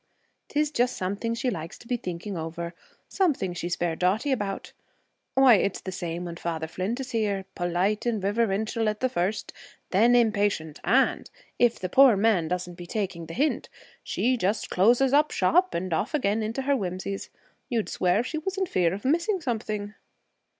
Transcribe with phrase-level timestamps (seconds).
[0.47, 2.73] 'Tis just something she likes to be thinking over
[3.07, 4.73] something she's fair dotty about.
[5.35, 7.45] Why, it's the same when Father Flint is here.
[7.53, 9.53] Polite and riverintial at the first,
[9.91, 11.29] then impatient, and,
[11.59, 13.69] if the poor man doesn't be taking the hint,
[14.01, 17.29] she just closes up shop and off again into her whimsies.
[17.69, 19.93] You'd swear she was in fear of missing something?'